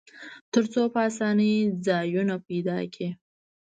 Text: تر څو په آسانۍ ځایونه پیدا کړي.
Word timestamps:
تر 0.53 0.63
څو 0.73 0.81
په 0.93 0.99
آسانۍ 1.09 1.53
ځایونه 1.85 2.35
پیدا 2.47 2.77
کړي. 2.93 3.09